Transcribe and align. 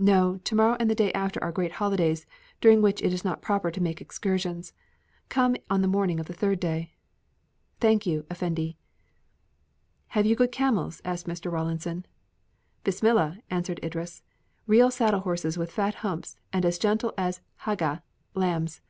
"No. 0.00 0.38
To 0.38 0.56
morrow 0.56 0.76
and 0.80 0.90
the 0.90 0.94
day 0.96 1.12
after 1.12 1.40
are 1.40 1.52
great 1.52 1.70
holidays, 1.78 2.26
during 2.60 2.82
which 2.82 3.00
it 3.00 3.12
is 3.12 3.24
not 3.24 3.42
proper 3.42 3.70
to 3.70 3.80
make 3.80 4.00
excursions. 4.00 4.72
Come 5.28 5.54
on 5.70 5.82
the 5.82 5.86
morning 5.86 6.18
of 6.18 6.26
the 6.26 6.32
third 6.32 6.58
day." 6.58 6.94
"Thank 7.78 8.04
you, 8.04 8.26
effendi." 8.28 8.76
"Have 10.08 10.26
you 10.26 10.34
good 10.34 10.50
camels?" 10.50 11.00
asked 11.04 11.28
Mr. 11.28 11.52
Rawlinson. 11.52 12.06
"Bismillah!" 12.82 13.38
answered 13.50 13.78
Idris; 13.84 14.24
"real 14.66 14.90
saddle 14.90 15.20
horses 15.20 15.56
with 15.56 15.70
fat 15.70 15.94
humps 16.02 16.36
and 16.52 16.64
as 16.66 16.76
gentle 16.78 17.14
as 17.16 17.40
ha' 17.58 17.76
ga 17.76 17.98
(lambs). 18.34 18.80